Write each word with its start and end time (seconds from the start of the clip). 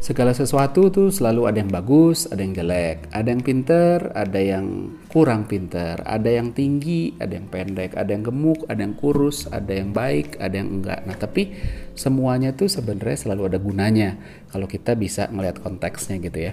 Segala 0.00 0.36
sesuatu 0.36 0.92
tuh 0.92 1.08
selalu 1.08 1.48
ada 1.48 1.58
yang 1.64 1.72
bagus, 1.72 2.28
ada 2.30 2.44
yang 2.44 2.54
jelek, 2.54 3.10
ada 3.10 3.28
yang 3.32 3.42
pinter, 3.42 3.98
ada 4.12 4.40
yang 4.40 4.66
kurang 5.10 5.48
pinter, 5.48 5.98
ada 6.04 6.30
yang 6.30 6.52
tinggi, 6.52 7.16
ada 7.18 7.34
yang 7.34 7.48
pendek, 7.48 7.96
ada 7.96 8.10
yang 8.12 8.22
gemuk, 8.22 8.68
ada 8.68 8.80
yang 8.84 8.94
kurus, 8.94 9.48
ada 9.50 9.72
yang 9.72 9.90
baik, 9.90 10.36
ada 10.38 10.54
yang 10.54 10.80
enggak. 10.80 11.00
Nah 11.08 11.16
tapi 11.16 11.52
semuanya 11.96 12.52
tuh 12.52 12.68
sebenarnya 12.70 13.28
selalu 13.28 13.42
ada 13.50 13.58
gunanya 13.58 14.10
kalau 14.52 14.68
kita 14.68 14.94
bisa 14.94 15.26
ngelihat 15.32 15.58
konteksnya 15.64 16.20
gitu 16.20 16.52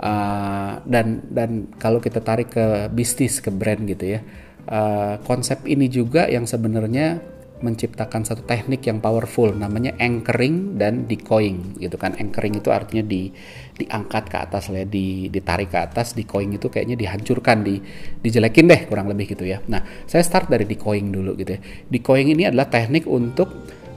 Uh, 0.00 0.80
dan 0.88 1.20
dan 1.28 1.68
kalau 1.76 2.00
kita 2.00 2.24
tarik 2.24 2.56
ke 2.56 2.88
bisnis 2.88 3.36
ke 3.44 3.52
brand 3.52 3.84
gitu 3.84 4.16
ya, 4.16 4.20
uh, 4.68 5.20
konsep 5.28 5.60
ini 5.68 5.92
juga 5.92 6.24
yang 6.28 6.48
sebenarnya 6.48 7.20
menciptakan 7.60 8.24
satu 8.24 8.42
teknik 8.44 8.84
yang 8.88 8.98
powerful 8.98 9.52
namanya 9.52 9.92
anchoring 10.00 10.80
dan 10.80 11.04
decoying 11.04 11.76
gitu 11.76 11.96
kan. 12.00 12.16
Anchoring 12.16 12.56
itu 12.56 12.72
artinya 12.72 13.04
di 13.04 13.28
diangkat 13.76 14.28
ke 14.28 14.36
atas 14.36 14.68
lah 14.72 14.84
ya, 14.84 14.86
di 14.88 15.28
ditarik 15.28 15.72
ke 15.72 15.78
atas 15.80 16.12
decoying 16.16 16.56
itu 16.56 16.68
kayaknya 16.72 16.96
dihancurkan 16.96 17.64
di 17.64 17.80
dijelekin 18.20 18.64
deh 18.68 18.80
kurang 18.88 19.12
lebih 19.12 19.36
gitu 19.36 19.44
ya. 19.44 19.60
Nah 19.68 19.84
saya 20.08 20.24
start 20.24 20.48
dari 20.48 20.64
decoying 20.64 21.12
dulu 21.12 21.36
gitu 21.36 21.56
ya. 21.56 21.60
Decoying 21.88 22.32
ini 22.32 22.48
adalah 22.48 22.66
teknik 22.66 23.04
untuk 23.04 23.48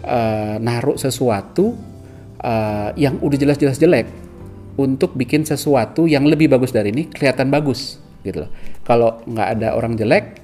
uh, 0.03 0.59
naruh 0.59 0.99
sesuatu 0.99 1.73
uh, 2.43 2.91
yang 2.99 3.17
udah 3.23 3.37
jelas-jelas 3.39 3.79
jelek 3.79 4.07
untuk 4.75 5.15
bikin 5.15 5.47
sesuatu 5.47 6.09
yang 6.09 6.27
lebih 6.27 6.49
bagus 6.51 6.73
dari 6.73 6.91
ini 6.91 7.07
kelihatan 7.07 7.47
bagus 7.47 8.01
gitu 8.27 8.47
loh. 8.47 8.51
Kalau 8.83 9.23
nggak 9.23 9.47
ada 9.59 9.75
orang 9.77 9.95
jelek 9.95 10.42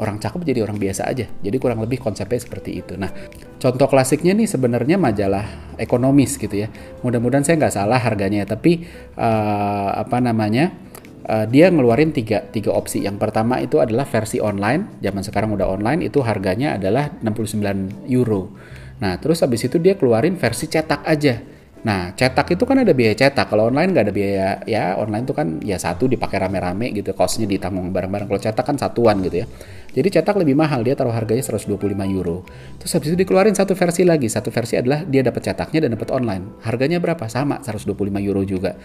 orang 0.00 0.16
cakep 0.16 0.40
jadi 0.42 0.64
orang 0.64 0.80
biasa 0.80 1.06
aja. 1.06 1.28
Jadi 1.28 1.56
kurang 1.60 1.84
lebih 1.84 2.00
konsepnya 2.00 2.40
seperti 2.40 2.80
itu. 2.80 2.96
Nah, 2.96 3.12
contoh 3.60 3.86
klasiknya 3.86 4.32
nih 4.32 4.48
sebenarnya 4.48 4.96
majalah 4.96 5.76
ekonomis 5.76 6.40
gitu 6.40 6.56
ya. 6.56 6.72
Mudah-mudahan 7.04 7.44
saya 7.44 7.60
nggak 7.60 7.74
salah 7.76 8.00
harganya, 8.00 8.48
tapi 8.48 8.88
uh, 9.20 10.00
apa 10.00 10.18
namanya? 10.18 10.72
Uh, 11.20 11.44
dia 11.46 11.68
ngeluarin 11.68 12.16
tiga, 12.16 12.42
tiga 12.48 12.72
opsi. 12.72 13.04
Yang 13.04 13.20
pertama 13.20 13.60
itu 13.60 13.76
adalah 13.78 14.08
versi 14.08 14.40
online. 14.40 14.98
Zaman 15.04 15.20
sekarang 15.20 15.52
udah 15.52 15.68
online, 15.68 16.08
itu 16.08 16.24
harganya 16.24 16.80
adalah 16.80 17.12
69 17.20 18.08
euro. 18.08 18.56
Nah, 19.04 19.20
terus 19.20 19.44
habis 19.44 19.62
itu 19.62 19.76
dia 19.76 19.94
keluarin 20.00 20.40
versi 20.40 20.66
cetak 20.66 21.04
aja 21.04 21.59
Nah, 21.80 22.12
cetak 22.12 22.52
itu 22.52 22.68
kan 22.68 22.84
ada 22.84 22.92
biaya 22.92 23.16
cetak. 23.16 23.48
Kalau 23.48 23.72
online 23.72 23.96
nggak 23.96 24.04
ada 24.04 24.14
biaya, 24.14 24.48
ya 24.68 25.00
online 25.00 25.24
itu 25.24 25.32
kan 25.32 25.64
ya 25.64 25.80
satu 25.80 26.04
dipakai 26.04 26.36
rame-rame 26.36 26.92
gitu, 26.92 27.16
costnya 27.16 27.48
ditanggung 27.48 27.88
bareng-bareng. 27.88 28.28
Kalau 28.28 28.40
cetak 28.40 28.64
kan 28.68 28.76
satuan 28.76 29.24
gitu 29.24 29.44
ya. 29.44 29.46
Jadi 29.90 30.08
cetak 30.20 30.38
lebih 30.38 30.54
mahal, 30.54 30.86
dia 30.86 30.94
taruh 30.94 31.10
harganya 31.10 31.42
125 31.42 32.06
euro. 32.06 32.46
Terus 32.78 32.92
habis 32.94 33.08
itu 33.10 33.16
dikeluarin 33.26 33.56
satu 33.56 33.74
versi 33.74 34.06
lagi. 34.06 34.30
Satu 34.30 34.52
versi 34.54 34.78
adalah 34.78 35.02
dia 35.02 35.24
dapat 35.24 35.42
cetaknya 35.42 35.88
dan 35.88 35.98
dapat 35.98 36.14
online. 36.14 36.62
Harganya 36.62 37.02
berapa? 37.02 37.26
Sama, 37.26 37.58
125 37.64 38.22
euro 38.22 38.44
juga. 38.46 38.76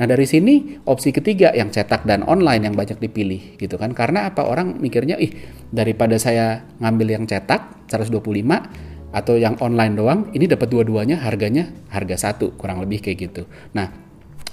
Nah, 0.00 0.06
dari 0.08 0.24
sini 0.24 0.78
opsi 0.88 1.12
ketiga 1.12 1.52
yang 1.52 1.68
cetak 1.68 2.08
dan 2.08 2.24
online 2.24 2.70
yang 2.70 2.74
banyak 2.78 2.96
dipilih 2.96 3.60
gitu 3.60 3.76
kan. 3.76 3.92
Karena 3.92 4.30
apa? 4.30 4.46
Orang 4.46 4.80
mikirnya, 4.80 5.20
ih 5.20 5.34
daripada 5.68 6.16
saya 6.16 6.64
ngambil 6.80 7.20
yang 7.20 7.24
cetak 7.28 7.90
125 7.90 8.93
atau 9.14 9.38
yang 9.38 9.54
online 9.62 9.94
doang 9.94 10.20
ini 10.34 10.50
dapat 10.50 10.66
dua-duanya 10.66 11.22
harganya 11.22 11.70
harga 11.94 12.18
satu 12.30 12.58
kurang 12.58 12.82
lebih 12.82 12.98
kayak 12.98 13.30
gitu. 13.30 13.46
Nah 13.78 14.02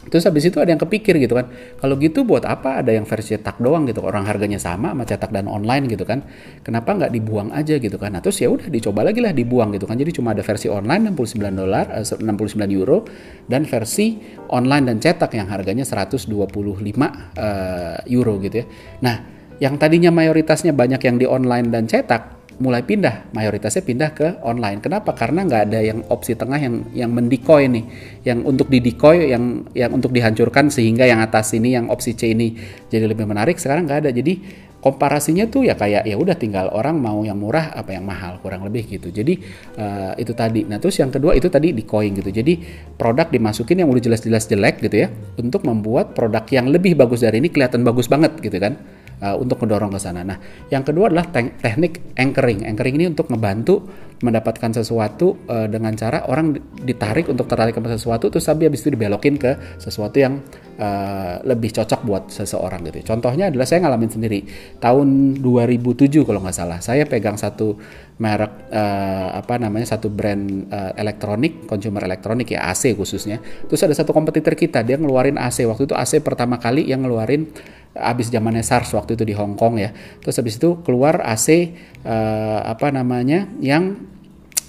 terus 0.02 0.26
habis 0.26 0.50
itu 0.50 0.58
ada 0.58 0.74
yang 0.74 0.82
kepikir 0.82 1.14
gitu 1.22 1.38
kan 1.38 1.46
kalau 1.78 1.94
gitu 2.02 2.26
buat 2.26 2.42
apa 2.42 2.82
ada 2.82 2.90
yang 2.90 3.06
versi 3.06 3.38
cetak 3.38 3.62
doang 3.62 3.86
gitu 3.86 4.02
orang 4.02 4.26
harganya 4.26 4.58
sama 4.58 4.90
sama 4.98 5.06
cetak 5.06 5.30
dan 5.30 5.46
online 5.46 5.86
gitu 5.86 6.10
kan 6.10 6.26
kenapa 6.66 6.98
nggak 6.98 7.14
dibuang 7.14 7.54
aja 7.54 7.78
gitu 7.78 8.02
kan? 8.02 8.18
Nah 8.18 8.22
terus 8.22 8.42
ya 8.42 8.50
udah 8.50 8.66
dicoba 8.70 9.06
lagi 9.06 9.22
lah 9.22 9.30
dibuang 9.30 9.74
gitu 9.78 9.86
kan 9.86 9.98
jadi 9.98 10.10
cuma 10.10 10.34
ada 10.34 10.42
versi 10.42 10.70
online 10.70 11.14
69 11.14 11.54
dolar 11.54 11.86
69 12.02 12.22
eh, 12.22 12.70
euro 12.74 13.06
dan 13.46 13.66
versi 13.70 14.18
online 14.50 14.90
dan 14.90 14.98
cetak 14.98 15.38
yang 15.38 15.50
harganya 15.54 15.86
125 15.86 16.26
uh, 16.26 17.06
eh, 17.06 17.98
euro 18.10 18.34
gitu 18.42 18.62
ya. 18.62 18.66
Nah 19.06 19.16
yang 19.62 19.78
tadinya 19.78 20.10
mayoritasnya 20.10 20.74
banyak 20.74 21.02
yang 21.06 21.22
di 21.22 21.30
online 21.30 21.70
dan 21.70 21.86
cetak 21.86 22.41
mulai 22.62 22.86
pindah 22.86 23.34
mayoritasnya 23.34 23.82
pindah 23.82 24.10
ke 24.14 24.28
online. 24.46 24.80
Kenapa? 24.86 25.18
Karena 25.18 25.42
nggak 25.42 25.62
ada 25.74 25.80
yang 25.82 26.06
opsi 26.14 26.38
tengah 26.38 26.62
yang 26.62 26.86
yang 26.94 27.10
mendikoy 27.10 27.66
nih 27.66 27.86
yang 28.22 28.46
untuk 28.46 28.70
didikoy 28.70 29.34
yang 29.34 29.66
yang 29.74 29.90
untuk 29.90 30.14
dihancurkan 30.14 30.70
sehingga 30.70 31.10
yang 31.10 31.20
atas 31.26 31.58
ini 31.58 31.74
yang 31.74 31.90
opsi 31.90 32.14
C 32.14 32.38
ini 32.38 32.54
jadi 32.94 33.10
lebih 33.10 33.26
menarik 33.26 33.58
sekarang 33.58 33.90
nggak 33.90 34.06
ada. 34.06 34.12
Jadi 34.14 34.34
komparasinya 34.82 35.46
tuh 35.46 35.70
ya 35.70 35.78
kayak 35.78 36.10
ya 36.10 36.18
udah 36.18 36.38
tinggal 36.38 36.70
orang 36.74 36.98
mau 36.98 37.22
yang 37.22 37.38
murah 37.38 37.74
apa 37.74 37.98
yang 37.98 38.06
mahal 38.06 38.38
kurang 38.42 38.62
lebih 38.62 38.86
gitu. 38.90 39.10
Jadi 39.10 39.42
uh, 39.82 40.14
itu 40.18 40.34
tadi. 40.38 40.66
Nah 40.70 40.78
terus 40.78 41.02
yang 41.02 41.10
kedua 41.10 41.34
itu 41.34 41.50
tadi 41.50 41.74
di 41.74 41.82
coin 41.82 42.14
gitu. 42.14 42.30
Jadi 42.30 42.62
produk 42.94 43.30
dimasukin 43.30 43.82
yang 43.82 43.90
udah 43.90 44.02
jelas-jelas 44.02 44.46
jelek 44.46 44.86
gitu 44.86 45.06
ya 45.06 45.08
untuk 45.42 45.66
membuat 45.66 46.14
produk 46.14 46.46
yang 46.54 46.70
lebih 46.70 46.94
bagus 46.94 47.26
dari 47.26 47.42
ini 47.42 47.50
kelihatan 47.50 47.82
bagus 47.82 48.06
banget 48.06 48.38
gitu 48.38 48.58
kan 48.62 49.01
uh, 49.22 49.36
untuk 49.38 49.62
mendorong 49.64 49.94
ke 49.94 50.00
sana. 50.02 50.26
Nah, 50.26 50.38
yang 50.74 50.82
kedua 50.82 51.08
adalah 51.14 51.30
te 51.30 51.54
teknik 51.62 52.18
anchoring. 52.18 52.66
Anchoring 52.66 52.96
ini 52.98 53.06
untuk 53.14 53.30
membantu 53.30 53.86
mendapatkan 54.22 54.72
sesuatu 54.72 55.50
uh, 55.50 55.66
dengan 55.66 55.98
cara 55.98 56.30
orang 56.30 56.54
ditarik 56.78 57.28
untuk 57.28 57.50
tertarik 57.50 57.74
ke 57.74 57.82
sesuatu 57.98 58.30
terus 58.30 58.46
tapi 58.46 58.70
habis 58.70 58.86
itu 58.86 58.94
dibelokin 58.94 59.36
ke 59.36 59.82
sesuatu 59.82 60.22
yang 60.22 60.40
uh, 60.78 61.42
lebih 61.42 61.74
cocok 61.74 62.02
buat 62.06 62.24
seseorang 62.30 62.86
gitu. 62.90 63.02
Contohnya 63.14 63.50
adalah 63.50 63.66
saya 63.66 63.82
ngalamin 63.86 64.12
sendiri 64.14 64.40
tahun 64.78 65.42
2007 65.42 66.22
kalau 66.22 66.40
nggak 66.46 66.56
salah. 66.56 66.80
Saya 66.80 67.10
pegang 67.10 67.36
satu 67.36 67.76
merek 68.22 68.70
uh, 68.70 69.34
apa 69.34 69.58
namanya 69.58 69.98
satu 69.98 70.14
brand 70.14 70.70
uh, 70.70 70.94
elektronik, 70.94 71.66
consumer 71.66 72.06
elektronik 72.06 72.54
ya 72.54 72.70
AC 72.70 72.94
khususnya. 72.94 73.42
Terus 73.66 73.82
ada 73.82 73.98
satu 73.98 74.14
kompetitor 74.14 74.54
kita 74.54 74.86
dia 74.86 75.02
ngeluarin 75.02 75.42
AC 75.42 75.66
waktu 75.66 75.90
itu 75.90 75.98
AC 75.98 76.22
pertama 76.22 76.62
kali 76.62 76.86
yang 76.86 77.02
ngeluarin 77.02 77.50
abis 77.92 78.32
zamannya 78.32 78.64
SARS 78.64 78.96
waktu 78.96 79.20
itu 79.20 79.24
di 79.28 79.36
Hong 79.36 79.60
Kong 79.60 79.76
ya. 79.80 79.92
Terus 80.24 80.40
habis 80.40 80.56
itu 80.56 80.80
keluar 80.84 81.20
AC 81.24 81.48
uh, 81.52 81.62
eh, 82.08 82.60
apa 82.72 82.88
namanya 82.90 83.52
yang 83.60 84.00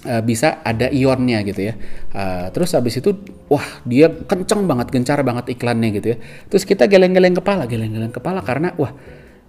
uh, 0.03 0.21
bisa 0.23 0.59
ada 0.63 0.91
ionnya 0.91 1.39
gitu 1.47 1.71
ya. 1.71 1.73
Uh, 2.11 2.47
terus 2.51 2.75
habis 2.75 2.99
itu 2.99 3.15
wah 3.47 3.63
dia 3.87 4.11
kenceng 4.11 4.67
banget, 4.67 4.91
gencar 4.91 5.19
banget 5.23 5.55
iklannya 5.55 5.89
gitu 5.95 6.07
ya. 6.15 6.17
Terus 6.51 6.63
kita 6.67 6.87
geleng-geleng 6.91 7.35
kepala, 7.39 7.63
geleng-geleng 7.63 8.11
kepala 8.11 8.43
karena 8.43 8.75
wah 8.75 8.91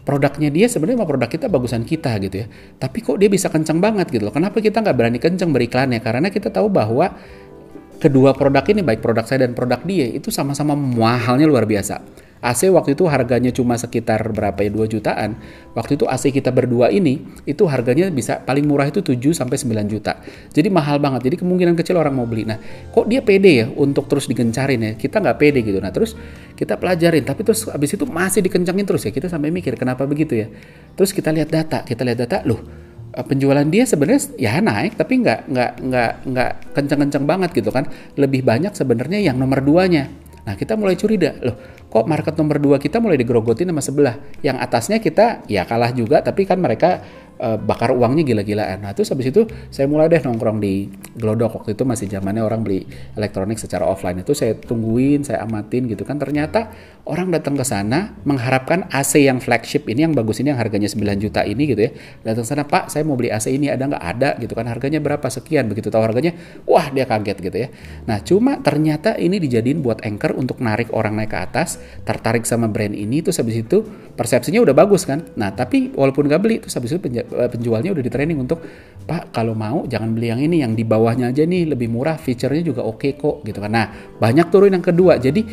produknya 0.04 0.52
dia 0.52 0.68
sebenarnya 0.68 1.00
mau 1.00 1.08
produk 1.08 1.26
kita 1.26 1.50
bagusan 1.50 1.82
kita 1.82 2.14
gitu 2.22 2.44
ya. 2.44 2.46
Tapi 2.78 2.98
kok 3.02 3.18
dia 3.18 3.26
bisa 3.26 3.50
kenceng 3.50 3.82
banget 3.82 4.06
gitu 4.14 4.30
loh. 4.30 4.34
Kenapa 4.34 4.62
kita 4.62 4.84
nggak 4.86 4.96
berani 4.96 5.18
kenceng 5.18 5.50
beriklannya? 5.50 5.98
Karena 5.98 6.30
kita 6.30 6.52
tahu 6.52 6.70
bahwa 6.70 7.10
kedua 7.98 8.36
produk 8.36 8.62
ini 8.70 8.84
baik 8.84 9.00
produk 9.00 9.24
saya 9.24 9.48
dan 9.48 9.56
produk 9.56 9.80
dia 9.82 10.06
itu 10.06 10.30
sama-sama 10.30 10.78
mahalnya 10.78 11.48
luar 11.48 11.66
biasa. 11.66 12.23
AC 12.44 12.68
waktu 12.68 12.92
itu 12.92 13.08
harganya 13.08 13.48
cuma 13.48 13.80
sekitar 13.80 14.20
berapa 14.36 14.60
ya 14.60 14.68
2 14.68 14.84
jutaan. 14.92 15.40
Waktu 15.72 15.96
itu 15.96 16.04
AC 16.04 16.28
kita 16.28 16.52
berdua 16.52 16.92
ini 16.92 17.24
itu 17.48 17.64
harganya 17.64 18.12
bisa 18.12 18.44
paling 18.44 18.68
murah 18.68 18.92
itu 18.92 19.00
7 19.00 19.32
sampai 19.32 19.56
9 19.56 19.88
juta. 19.88 20.20
Jadi 20.52 20.68
mahal 20.68 21.00
banget. 21.00 21.24
Jadi 21.32 21.40
kemungkinan 21.40 21.72
kecil 21.72 21.96
orang 21.96 22.12
mau 22.12 22.28
beli. 22.28 22.44
Nah, 22.44 22.60
kok 22.92 23.08
dia 23.08 23.24
pede 23.24 23.64
ya 23.64 23.66
untuk 23.72 24.04
terus 24.12 24.28
digencarin 24.28 24.84
ya? 24.84 24.92
Kita 24.92 25.24
nggak 25.24 25.36
pede 25.40 25.64
gitu. 25.64 25.80
Nah, 25.80 25.88
terus 25.88 26.12
kita 26.52 26.76
pelajarin, 26.76 27.24
tapi 27.24 27.40
terus 27.48 27.64
abis 27.72 27.96
itu 27.96 28.04
masih 28.04 28.44
dikencangin 28.44 28.84
terus 28.84 29.08
ya. 29.08 29.10
Kita 29.16 29.32
sampai 29.32 29.48
mikir 29.48 29.80
kenapa 29.80 30.04
begitu 30.04 30.36
ya. 30.36 30.52
Terus 30.92 31.16
kita 31.16 31.32
lihat 31.32 31.48
data, 31.48 31.80
kita 31.80 32.04
lihat 32.04 32.28
data, 32.28 32.44
loh 32.44 32.84
penjualan 33.22 33.62
dia 33.70 33.86
sebenarnya 33.86 34.34
ya 34.34 34.58
naik 34.58 34.98
tapi 34.98 35.22
nggak 35.22 35.46
nggak 35.46 35.72
nggak 35.86 36.12
nggak 36.26 36.50
kencang-kencang 36.74 37.24
banget 37.30 37.50
gitu 37.54 37.70
kan 37.70 37.86
lebih 38.18 38.42
banyak 38.42 38.74
sebenarnya 38.74 39.22
yang 39.22 39.38
nomor 39.38 39.62
duanya 39.62 40.10
nah 40.42 40.58
kita 40.58 40.74
mulai 40.74 40.98
curiga 40.98 41.30
loh 41.38 41.83
kok 41.94 42.10
market 42.10 42.34
nomor 42.34 42.58
dua 42.58 42.82
kita 42.82 42.98
mulai 42.98 43.14
digerogotin 43.14 43.70
sama 43.70 43.78
sebelah. 43.78 44.18
Yang 44.42 44.56
atasnya 44.66 44.98
kita 44.98 45.46
ya 45.46 45.62
kalah 45.62 45.94
juga, 45.94 46.26
tapi 46.26 46.42
kan 46.42 46.58
mereka 46.58 47.06
uh, 47.38 47.58
bakar 47.58 47.94
uangnya 47.94 48.26
gila-gilaan. 48.26 48.82
Nah 48.84 48.92
terus 48.94 49.10
habis 49.10 49.30
itu 49.30 49.46
saya 49.70 49.86
mulai 49.86 50.10
deh 50.10 50.22
nongkrong 50.22 50.58
di 50.58 50.90
Glodok. 51.14 51.62
Waktu 51.62 51.78
itu 51.78 51.86
masih 51.86 52.06
zamannya 52.10 52.42
orang 52.42 52.66
beli 52.66 52.86
elektronik 53.14 53.58
secara 53.58 53.86
offline. 53.86 54.22
Itu 54.22 54.34
saya 54.34 54.58
tungguin, 54.58 55.22
saya 55.22 55.46
amatin 55.46 55.86
gitu 55.86 56.02
kan. 56.02 56.18
Ternyata 56.18 56.74
orang 57.06 57.30
datang 57.30 57.54
ke 57.54 57.62
sana 57.62 58.18
mengharapkan 58.26 58.90
AC 58.90 59.22
yang 59.22 59.38
flagship 59.38 59.86
ini 59.86 60.06
yang 60.06 60.14
bagus 60.16 60.42
ini 60.42 60.50
yang 60.50 60.60
harganya 60.60 60.90
9 60.90 60.98
juta 61.22 61.46
ini 61.46 61.62
gitu 61.70 61.80
ya. 61.86 61.90
Datang 62.26 62.44
sana 62.46 62.66
Pak 62.66 62.90
saya 62.90 63.02
mau 63.06 63.14
beli 63.14 63.30
AC 63.30 63.50
ini 63.50 63.70
ada 63.70 63.86
nggak? 63.86 64.02
Ada 64.02 64.30
gitu 64.42 64.52
kan. 64.58 64.66
Harganya 64.66 64.98
berapa? 64.98 65.26
Sekian. 65.30 65.70
Begitu 65.70 65.94
tahu 65.94 66.02
harganya 66.02 66.34
wah 66.66 66.90
dia 66.90 67.06
kaget 67.06 67.38
gitu 67.38 67.56
ya. 67.56 67.68
Nah 68.06 68.18
cuma 68.22 68.58
ternyata 68.60 69.14
ini 69.18 69.38
dijadiin 69.38 69.78
buat 69.78 70.02
anchor 70.02 70.34
untuk 70.34 70.58
narik 70.58 70.90
orang 70.90 71.16
naik 71.18 71.30
ke 71.34 71.38
atas 71.40 71.80
tertarik 72.04 72.44
sama 72.44 72.68
brand 72.68 72.92
ini 72.92 73.24
terus 73.24 73.40
habis 73.40 73.64
itu 73.64 73.82
persepsinya 74.14 74.60
udah 74.60 74.74
bagus 74.76 75.08
kan? 75.08 75.24
Nah 75.34 75.50
tapi 75.52 75.90
walaupun 75.92 76.28
nggak 76.28 76.40
beli 76.40 76.56
terus 76.60 76.76
habis 76.76 76.92
itu 76.94 77.00
Eh, 77.14 77.50
penjualnya 77.50 77.94
udah 77.94 78.04
di 78.04 78.12
training 78.12 78.38
untuk 78.42 78.62
Pak 79.04 79.30
kalau 79.30 79.52
mau 79.52 79.84
jangan 79.84 80.16
beli 80.16 80.32
yang 80.32 80.40
ini 80.40 80.64
yang 80.64 80.72
di 80.72 80.82
bawahnya 80.82 81.30
aja 81.30 81.44
nih 81.44 81.68
lebih 81.76 81.92
murah 81.92 82.16
fiturnya 82.16 82.64
juga 82.64 82.82
oke 82.82 83.00
okay 83.00 83.12
kok 83.14 83.44
gitu 83.44 83.58
kan. 83.60 83.70
Nah 83.70 83.86
banyak 84.18 84.48
turun 84.48 84.72
yang 84.72 84.84
kedua. 84.84 85.20
Jadi 85.20 85.44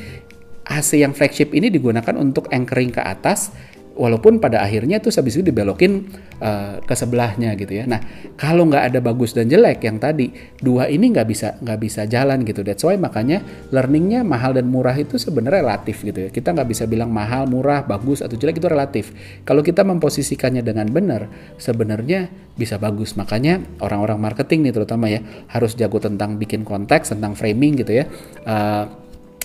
AC 0.62 1.01
yang 1.01 1.12
flagship 1.12 1.51
ini 1.51 1.68
digunakan 1.68 2.16
untuk 2.16 2.48
anchoring 2.54 2.94
ke 2.95 3.01
atas 3.04 3.51
walaupun 3.96 4.40
pada 4.40 4.64
akhirnya 4.64 5.04
tuh 5.04 5.12
habis 5.12 5.36
itu 5.36 5.44
dibelokin 5.44 6.08
uh, 6.40 6.80
ke 6.82 6.94
sebelahnya 6.96 7.54
gitu 7.60 7.84
ya. 7.84 7.84
Nah 7.86 8.00
kalau 8.40 8.66
nggak 8.68 8.92
ada 8.94 9.00
bagus 9.04 9.36
dan 9.36 9.52
jelek 9.52 9.84
yang 9.84 10.00
tadi 10.00 10.32
dua 10.60 10.88
ini 10.88 11.12
nggak 11.12 11.28
bisa 11.28 11.48
nggak 11.60 11.80
bisa 11.80 12.08
jalan 12.08 12.48
gitu. 12.48 12.64
That's 12.64 12.82
why 12.88 12.96
makanya 12.96 13.44
learningnya 13.70 14.24
mahal 14.24 14.56
dan 14.56 14.72
murah 14.72 14.96
itu 14.96 15.20
sebenarnya 15.20 15.64
relatif 15.64 16.02
gitu 16.08 16.28
ya. 16.28 16.30
Kita 16.32 16.56
nggak 16.56 16.70
bisa 16.72 16.84
bilang 16.88 17.12
mahal, 17.12 17.46
murah, 17.52 17.84
bagus 17.84 18.24
atau 18.24 18.36
jelek 18.40 18.64
itu 18.64 18.68
relatif. 18.72 19.06
Kalau 19.44 19.60
kita 19.60 19.84
memposisikannya 19.84 20.64
dengan 20.64 20.88
benar, 20.88 21.28
sebenarnya 21.60 22.32
bisa 22.56 22.80
bagus. 22.80 23.20
Makanya 23.20 23.60
orang-orang 23.84 24.20
marketing 24.20 24.70
nih 24.70 24.74
terutama 24.74 25.12
ya 25.12 25.20
harus 25.52 25.76
jago 25.76 26.00
tentang 26.00 26.40
bikin 26.40 26.64
konteks, 26.64 27.12
tentang 27.12 27.36
framing 27.36 27.80
gitu 27.84 27.92
ya. 28.02 28.06
Uh, 28.48 28.88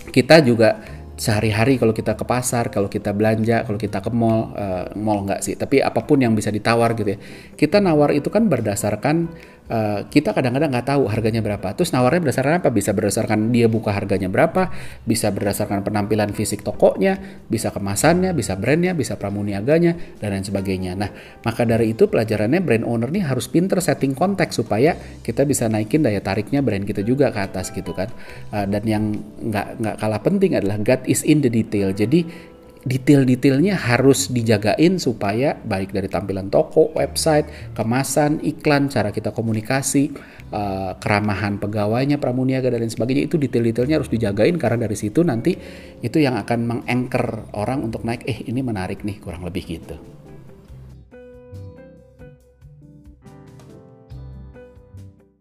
kita 0.06 0.38
juga 0.38 0.78
sehari-hari 1.16 1.80
kalau 1.80 1.96
kita 1.96 2.12
ke 2.12 2.24
pasar, 2.28 2.68
kalau 2.68 2.92
kita 2.92 3.16
belanja, 3.16 3.64
kalau 3.64 3.80
kita 3.80 4.04
ke 4.04 4.12
mall, 4.12 4.52
uh, 4.52 4.92
mall 4.94 5.24
enggak 5.24 5.40
sih, 5.40 5.56
tapi 5.56 5.80
apa 5.80 6.04
pun 6.04 6.20
yang 6.20 6.36
bisa 6.36 6.52
ditawar 6.52 6.92
gitu 6.92 7.16
ya. 7.16 7.18
Kita 7.56 7.80
nawar 7.80 8.12
itu 8.12 8.28
kan 8.28 8.46
berdasarkan 8.52 9.32
uh, 9.70 10.06
kita 10.06 10.32
kadang-kadang 10.34 10.70
nggak 10.72 10.86
tahu 10.86 11.06
harganya 11.10 11.42
berapa. 11.42 11.74
Terus 11.74 11.90
nawarnya 11.94 12.20
berdasarkan 12.28 12.62
apa? 12.62 12.70
Bisa 12.72 12.90
berdasarkan 12.94 13.50
dia 13.50 13.66
buka 13.66 13.94
harganya 13.94 14.30
berapa, 14.30 14.70
bisa 15.06 15.30
berdasarkan 15.30 15.82
penampilan 15.86 16.32
fisik 16.34 16.62
tokonya, 16.62 17.42
bisa 17.46 17.70
kemasannya, 17.70 18.34
bisa 18.34 18.58
brandnya, 18.58 18.92
bisa 18.94 19.14
pramuniaganya, 19.18 20.18
dan 20.18 20.34
lain 20.34 20.44
sebagainya. 20.46 20.92
Nah, 20.98 21.10
maka 21.42 21.62
dari 21.62 21.94
itu 21.94 22.10
pelajarannya 22.10 22.60
brand 22.62 22.84
owner 22.86 23.10
nih 23.10 23.26
harus 23.26 23.46
pinter 23.50 23.78
setting 23.82 24.14
konteks 24.16 24.58
supaya 24.58 24.96
kita 25.22 25.46
bisa 25.46 25.66
naikin 25.70 26.02
daya 26.02 26.22
tariknya 26.22 26.62
brand 26.62 26.82
kita 26.86 27.02
juga 27.02 27.30
ke 27.30 27.40
atas 27.42 27.70
gitu 27.70 27.92
kan. 27.94 28.10
Uh, 28.50 28.66
dan 28.66 28.82
yang 28.86 29.04
nggak 29.42 29.82
nggak 29.82 29.96
kalah 30.00 30.20
penting 30.22 30.58
adalah 30.58 30.78
God 30.80 31.02
is 31.06 31.22
in 31.22 31.42
the 31.42 31.50
detail. 31.50 31.92
Jadi 31.94 32.55
detail-detailnya 32.86 33.74
harus 33.74 34.30
dijagain 34.30 35.02
supaya 35.02 35.58
baik 35.58 35.90
dari 35.90 36.06
tampilan 36.06 36.46
toko, 36.46 36.94
website, 36.94 37.74
kemasan, 37.74 38.38
iklan, 38.46 38.86
cara 38.86 39.10
kita 39.10 39.34
komunikasi, 39.34 40.14
uh, 40.54 40.94
keramahan 41.02 41.58
pegawainya, 41.58 42.22
pramuniaga 42.22 42.70
dan 42.70 42.86
lain 42.86 42.94
sebagainya 42.94 43.26
itu 43.26 43.36
detail-detailnya 43.42 43.98
harus 43.98 44.10
dijagain 44.10 44.54
karena 44.54 44.86
dari 44.86 44.94
situ 44.94 45.26
nanti 45.26 45.58
itu 45.98 46.22
yang 46.22 46.38
akan 46.38 46.60
mengangker 46.62 47.50
orang 47.58 47.82
untuk 47.82 48.06
naik 48.06 48.22
eh 48.22 48.46
ini 48.46 48.62
menarik 48.62 49.02
nih 49.02 49.18
kurang 49.18 49.42
lebih 49.42 49.66
gitu. 49.66 49.98